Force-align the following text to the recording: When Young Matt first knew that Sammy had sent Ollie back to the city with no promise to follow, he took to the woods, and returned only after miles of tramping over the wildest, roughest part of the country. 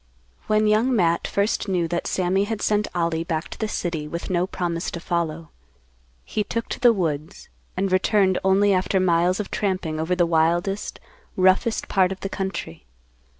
When 0.47 0.65
Young 0.65 0.95
Matt 0.95 1.27
first 1.27 1.67
knew 1.67 1.87
that 1.89 2.07
Sammy 2.07 2.45
had 2.45 2.63
sent 2.63 2.87
Ollie 2.95 3.23
back 3.23 3.49
to 3.49 3.59
the 3.59 3.67
city 3.67 4.07
with 4.07 4.31
no 4.31 4.47
promise 4.47 4.89
to 4.89 4.99
follow, 4.99 5.51
he 6.25 6.43
took 6.43 6.67
to 6.69 6.79
the 6.79 6.91
woods, 6.91 7.49
and 7.77 7.91
returned 7.91 8.39
only 8.43 8.73
after 8.73 8.99
miles 8.99 9.39
of 9.39 9.51
tramping 9.51 9.99
over 9.99 10.15
the 10.15 10.25
wildest, 10.25 10.99
roughest 11.37 11.87
part 11.87 12.11
of 12.11 12.21
the 12.21 12.29
country. 12.29 12.87